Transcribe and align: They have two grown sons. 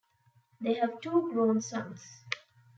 They 0.59 0.73
have 0.79 0.99
two 0.99 1.29
grown 1.31 1.61
sons. 1.61 2.01